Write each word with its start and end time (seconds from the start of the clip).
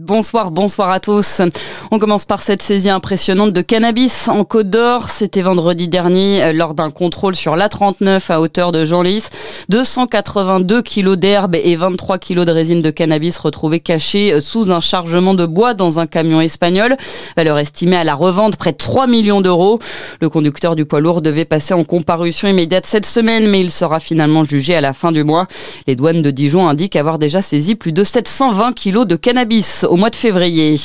Bonsoir, 0.00 0.52
bonsoir 0.52 0.90
à 0.90 1.00
tous. 1.00 1.42
On 1.90 1.98
commence 1.98 2.24
par 2.24 2.40
cette 2.40 2.62
saisie 2.62 2.88
impressionnante 2.88 3.52
de 3.52 3.60
cannabis 3.62 4.28
en 4.28 4.44
Côte 4.44 4.70
d'Or. 4.70 5.10
C'était 5.10 5.40
vendredi 5.40 5.88
dernier 5.88 6.40
euh, 6.40 6.52
lors 6.52 6.74
d'un 6.74 6.90
contrôle 6.90 7.34
sur 7.34 7.56
l'A39 7.56 8.20
à 8.30 8.40
hauteur 8.40 8.70
de 8.70 8.84
Genlis. 8.84 9.24
282 9.70 10.82
kilos 10.82 11.18
d'herbe 11.18 11.56
et 11.56 11.74
23 11.74 12.18
kilos 12.18 12.46
de 12.46 12.52
résine 12.52 12.80
de 12.80 12.90
cannabis 12.90 13.38
retrouvés 13.38 13.80
cachés 13.80 14.34
euh, 14.34 14.40
sous 14.40 14.70
un 14.70 14.78
chargement 14.78 15.34
de 15.34 15.46
bois 15.46 15.74
dans 15.74 15.98
un 15.98 16.06
camion 16.06 16.40
espagnol. 16.40 16.96
Valeur 17.36 17.58
estimée 17.58 17.96
à 17.96 18.04
la 18.04 18.14
revente 18.14 18.54
près 18.54 18.70
de 18.70 18.76
3 18.76 19.08
millions 19.08 19.40
d'euros. 19.40 19.80
Le 20.20 20.28
conducteur 20.28 20.76
du 20.76 20.84
poids 20.84 21.00
lourd 21.00 21.22
devait 21.22 21.44
passer 21.44 21.74
en 21.74 21.82
comparution 21.82 22.46
immédiate 22.46 22.86
cette 22.86 23.06
semaine, 23.06 23.48
mais 23.48 23.62
il 23.62 23.72
sera 23.72 23.98
finalement 23.98 24.44
jugé 24.44 24.76
à 24.76 24.80
la 24.80 24.92
fin 24.92 25.10
du 25.10 25.24
mois. 25.24 25.48
Les 25.88 25.96
douanes 25.96 26.22
de 26.22 26.30
Dijon 26.30 26.68
indiquent 26.68 26.94
avoir 26.94 27.18
déjà 27.18 27.42
saisi 27.42 27.74
plus 27.74 27.90
de 27.90 28.04
720 28.04 28.74
kilos 28.74 29.04
de 29.04 29.16
cannabis 29.16 29.87
au 29.88 29.96
mois 29.96 30.10
de 30.10 30.16
février. 30.16 30.76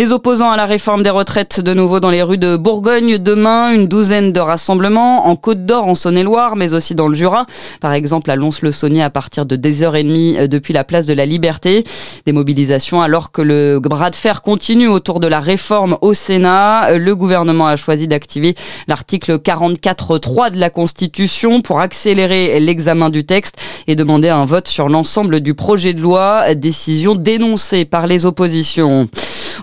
Les 0.00 0.12
opposants 0.12 0.52
à 0.52 0.56
la 0.56 0.64
réforme 0.64 1.02
des 1.02 1.10
retraites 1.10 1.58
de 1.58 1.74
nouveau 1.74 1.98
dans 1.98 2.10
les 2.10 2.22
rues 2.22 2.38
de 2.38 2.56
Bourgogne. 2.56 3.18
Demain, 3.18 3.72
une 3.72 3.88
douzaine 3.88 4.30
de 4.30 4.38
rassemblements 4.38 5.26
en 5.26 5.34
Côte 5.34 5.66
d'Or, 5.66 5.88
en 5.88 5.96
Saône-et-Loire, 5.96 6.54
mais 6.54 6.72
aussi 6.72 6.94
dans 6.94 7.08
le 7.08 7.16
Jura. 7.16 7.46
Par 7.80 7.92
exemple, 7.92 8.30
à 8.30 8.36
Lons-le-Saunier 8.36 9.02
à 9.02 9.10
partir 9.10 9.44
de 9.44 9.56
10h30 9.56 10.46
depuis 10.46 10.72
la 10.72 10.84
place 10.84 11.06
de 11.06 11.14
la 11.14 11.26
Liberté. 11.26 11.82
Des 12.26 12.30
mobilisations 12.30 13.02
alors 13.02 13.32
que 13.32 13.42
le 13.42 13.80
bras 13.80 14.10
de 14.10 14.14
fer 14.14 14.42
continue 14.42 14.86
autour 14.86 15.18
de 15.18 15.26
la 15.26 15.40
réforme 15.40 15.98
au 16.00 16.14
Sénat. 16.14 16.96
Le 16.96 17.16
gouvernement 17.16 17.66
a 17.66 17.74
choisi 17.74 18.06
d'activer 18.06 18.54
l'article 18.86 19.38
44.3 19.38 20.52
de 20.52 20.60
la 20.60 20.70
Constitution 20.70 21.60
pour 21.60 21.80
accélérer 21.80 22.60
l'examen 22.60 23.10
du 23.10 23.26
texte 23.26 23.56
et 23.88 23.96
demander 23.96 24.28
un 24.28 24.44
vote 24.44 24.68
sur 24.68 24.88
l'ensemble 24.88 25.40
du 25.40 25.54
projet 25.54 25.92
de 25.92 26.02
loi. 26.02 26.54
Décision 26.54 27.16
dénoncée 27.16 27.84
par 27.84 28.06
les 28.06 28.26
oppositions. 28.26 29.08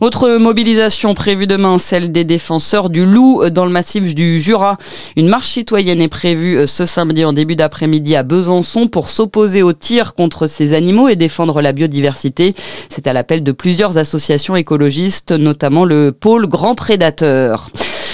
Autre 0.02 0.38
mobilisation 0.38 1.14
prévue 1.14 1.48
demain, 1.48 1.78
celle 1.78 2.12
des 2.12 2.26
défenseurs 2.26 2.90
du 2.90 3.06
loup 3.06 3.50
dans 3.50 3.66
le 3.66 3.72
massif 3.72 4.14
du 4.14 4.42
Jura. 4.42 4.78
Une 5.16 5.30
marche 5.30 5.48
citoyenne 5.48 6.02
est 6.02 6.10
prévue 6.10 6.58
euh, 6.58 6.68
ce 6.68 6.86
samedi 6.86 7.24
en 7.24 7.32
début 7.32 7.56
d'après-midi 7.56 8.16
à 8.16 8.24
Besançon 8.24 8.88
pour 8.88 9.10
s'opposer 9.10 9.64
au 9.64 9.72
tir 9.72 10.14
contre 10.14 10.48
ces 10.48 10.74
animaux 10.74 11.08
et 11.08 11.16
défendre 11.16 11.62
la 11.62 11.72
biodiversité. 11.72 12.56
C'est 12.90 13.08
à 13.08 13.14
l'appel 13.14 13.42
de 13.42 13.52
plusieurs 13.52 13.98
associations 13.98 14.56
écologistes, 14.56 15.32
notamment 15.32 15.86
le 15.86 16.12
pôle 16.12 16.48
Grand 16.48 16.76
Prédateur. 16.76 17.70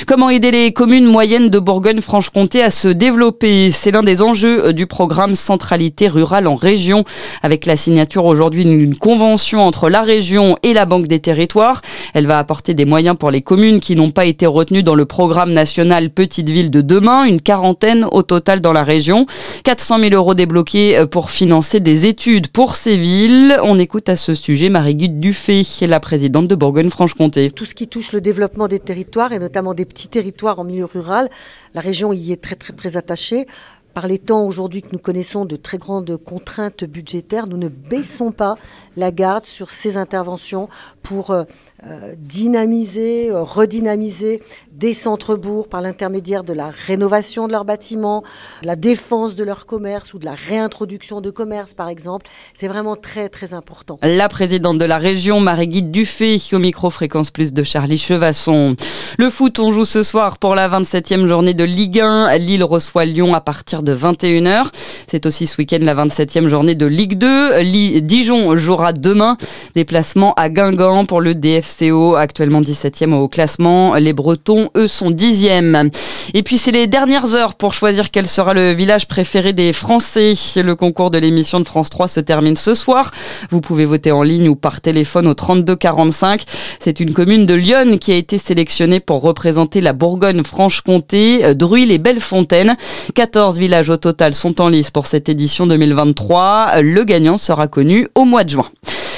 Comment 0.07 0.31
aider 0.31 0.49
les 0.49 0.73
communes 0.73 1.05
moyennes 1.05 1.49
de 1.49 1.59
Bourgogne-Franche-Comté 1.59 2.63
à 2.63 2.71
se 2.71 2.87
développer? 2.87 3.69
C'est 3.69 3.91
l'un 3.91 4.01
des 4.01 4.23
enjeux 4.23 4.65
euh, 4.65 4.71
du 4.71 4.87
programme 4.87 5.35
Centralité 5.35 6.07
rurale 6.07 6.47
en 6.47 6.55
région, 6.55 7.03
avec 7.43 7.67
la 7.67 7.77
signature 7.77 8.25
aujourd'hui 8.25 8.65
d'une 8.65 8.97
convention 8.97 9.61
entre 9.61 9.89
la 9.89 10.01
région 10.01 10.57
et 10.63 10.73
la 10.73 10.85
Banque 10.85 11.07
des 11.07 11.19
territoires. 11.19 11.81
Elle 12.15 12.25
va 12.25 12.39
apporter 12.39 12.73
des 12.73 12.85
moyens 12.85 13.15
pour 13.15 13.29
les 13.29 13.41
communes 13.41 13.79
qui 13.79 13.95
n'ont 13.95 14.09
pas 14.09 14.25
été 14.25 14.47
retenues 14.47 14.81
dans 14.81 14.95
le 14.95 15.05
programme 15.05 15.53
national 15.53 16.09
Petite 16.09 16.49
Ville 16.49 16.71
de 16.71 16.81
demain, 16.81 17.25
une 17.25 17.39
quarantaine 17.39 18.07
au 18.11 18.23
total 18.23 18.59
dans 18.59 18.73
la 18.73 18.83
région. 18.83 19.27
400 19.63 19.99
000 19.99 20.15
euros 20.15 20.33
débloqués 20.33 20.97
euh, 20.97 21.05
pour 21.05 21.29
financer 21.29 21.79
des 21.79 22.05
études 22.07 22.47
pour 22.47 22.75
ces 22.75 22.97
villes. 22.97 23.55
On 23.63 23.77
écoute 23.77 24.09
à 24.09 24.15
ce 24.15 24.33
sujet 24.33 24.69
Marie-Gude 24.69 25.19
Dufay, 25.19 25.61
la 25.81 25.99
présidente 25.99 26.47
de 26.47 26.55
Bourgogne-Franche-Comté. 26.55 27.51
Tout 27.51 27.65
ce 27.65 27.75
qui 27.75 27.87
touche 27.87 28.13
le 28.13 28.21
développement 28.21 28.67
des 28.67 28.79
territoires 28.79 29.31
et 29.31 29.37
notamment 29.39 29.75
des 29.75 29.85
petit 29.91 30.07
territoire 30.07 30.59
en 30.59 30.63
milieu 30.63 30.85
rural. 30.85 31.29
La 31.73 31.81
région 31.81 32.13
y 32.13 32.31
est 32.31 32.41
très 32.41 32.55
très 32.55 32.73
très 32.73 32.97
attachée. 32.97 33.45
Par 33.93 34.07
les 34.07 34.19
temps 34.19 34.45
aujourd'hui 34.45 34.81
que 34.81 34.89
nous 34.93 34.99
connaissons 34.99 35.45
de 35.45 35.55
très 35.55 35.77
grandes 35.77 36.15
contraintes 36.17 36.85
budgétaires, 36.85 37.47
nous 37.47 37.57
ne 37.57 37.67
baissons 37.67 38.31
pas 38.31 38.55
la 38.95 39.11
garde 39.11 39.45
sur 39.45 39.69
ces 39.69 39.97
interventions 39.97 40.69
pour 41.03 41.31
euh, 41.31 41.43
euh, 41.87 42.13
dynamiser, 42.15 43.31
euh, 43.31 43.41
redynamiser 43.41 44.43
des 44.71 44.93
centres-bourgs 44.93 45.67
par 45.67 45.81
l'intermédiaire 45.81 46.43
de 46.43 46.53
la 46.53 46.69
rénovation 46.69 47.47
de 47.47 47.51
leurs 47.51 47.65
bâtiments, 47.65 48.23
de 48.61 48.67
la 48.67 48.75
défense 48.75 49.35
de 49.35 49.43
leur 49.43 49.65
commerce 49.65 50.13
ou 50.13 50.19
de 50.19 50.25
la 50.25 50.35
réintroduction 50.35 51.21
de 51.21 51.31
commerce, 51.31 51.73
par 51.73 51.89
exemple. 51.89 52.27
C'est 52.53 52.67
vraiment 52.67 52.95
très, 52.95 53.29
très 53.29 53.55
important. 53.55 53.97
La 54.03 54.29
présidente 54.29 54.77
de 54.77 54.85
la 54.85 54.99
région, 54.99 55.39
Marie-Guide 55.39 55.89
Dufay, 55.89 56.37
au 56.53 56.59
micro-fréquence 56.59 57.31
plus 57.31 57.51
de 57.51 57.63
Charlie 57.63 57.97
Chevasson. 57.97 58.75
Le 59.17 59.29
foot, 59.31 59.59
on 59.59 59.71
joue 59.71 59.85
ce 59.85 60.03
soir 60.03 60.37
pour 60.37 60.53
la 60.53 60.69
27e 60.69 61.25
journée 61.27 61.55
de 61.55 61.63
Ligue 61.63 61.99
1. 61.99 62.37
Lille 62.37 62.63
reçoit 62.63 63.05
Lyon 63.05 63.33
à 63.33 63.41
partir 63.41 63.80
de 63.83 63.95
21h. 63.95 64.69
C'est 65.07 65.25
aussi 65.25 65.47
ce 65.47 65.57
week-end 65.57 65.79
la 65.81 65.95
27e 65.95 66.47
journée 66.47 66.75
de 66.75 66.85
Ligue 66.85 67.17
2. 67.17 67.99
Dijon 68.01 68.55
jouera 68.57 68.93
demain. 68.93 69.37
Déplacement 69.75 70.33
à 70.35 70.49
Guingamp 70.49 71.05
pour 71.05 71.21
le 71.21 71.35
DF 71.35 71.67
CO, 71.79 72.15
actuellement 72.15 72.61
17e 72.61 73.13
au 73.13 73.27
classement. 73.27 73.95
Les 73.95 74.13
Bretons, 74.13 74.69
eux, 74.75 74.87
sont 74.87 75.11
10e. 75.11 75.91
Et 76.33 76.43
puis, 76.43 76.57
c'est 76.57 76.71
les 76.71 76.87
dernières 76.87 77.35
heures 77.35 77.55
pour 77.55 77.73
choisir 77.73 78.11
quel 78.11 78.27
sera 78.27 78.53
le 78.53 78.71
village 78.71 79.07
préféré 79.07 79.53
des 79.53 79.73
Français. 79.73 80.33
Le 80.55 80.75
concours 80.75 81.11
de 81.11 81.17
l'émission 81.17 81.59
de 81.59 81.65
France 81.65 81.89
3 81.89 82.07
se 82.07 82.19
termine 82.19 82.55
ce 82.55 82.73
soir. 82.73 83.11
Vous 83.49 83.61
pouvez 83.61 83.85
voter 83.85 84.11
en 84.11 84.23
ligne 84.23 84.49
ou 84.49 84.55
par 84.55 84.81
téléphone 84.81 85.27
au 85.27 85.33
32 85.33 85.75
45. 85.75 86.43
C'est 86.79 86.99
une 86.99 87.13
commune 87.13 87.45
de 87.45 87.53
Lyon 87.53 87.97
qui 87.99 88.11
a 88.11 88.15
été 88.15 88.37
sélectionnée 88.37 88.99
pour 88.99 89.21
représenter 89.21 89.81
la 89.81 89.93
Bourgogne-Franche-Comté, 89.93 91.55
Druille 91.55 91.91
et 91.91 91.97
Bellefontaine. 91.97 92.75
14 93.15 93.59
villages 93.59 93.89
au 93.89 93.97
total 93.97 94.35
sont 94.35 94.61
en 94.61 94.69
lice 94.69 94.91
cette 95.07 95.29
édition 95.29 95.65
2023. 95.67 96.81
Le 96.81 97.03
gagnant 97.03 97.37
sera 97.37 97.67
connu 97.67 98.07
au 98.15 98.25
mois 98.25 98.43
de 98.43 98.49
juin. 98.49 98.67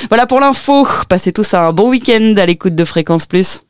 Voilà 0.09 0.27
pour 0.27 0.39
l'info. 0.39 0.87
Passez 1.09 1.33
tous 1.33 1.53
un 1.53 1.73
bon 1.73 1.89
week-end 1.89 2.35
à 2.37 2.45
l'écoute 2.45 2.75
de 2.75 2.85
Fréquence 2.85 3.25
Plus. 3.25 3.63